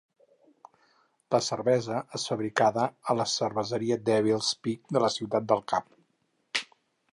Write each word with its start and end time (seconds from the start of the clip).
La 1.35 1.41
cervesa 1.47 1.99
és 2.19 2.25
fabricada 2.31 2.87
a 3.13 3.17
la 3.19 3.27
Cerveseria 3.35 3.99
Devil 4.09 4.41
's 4.47 4.53
Peak 4.65 4.97
de 4.99 5.15
Ciutat 5.19 5.49
del 5.55 5.65
Cap. 5.75 6.67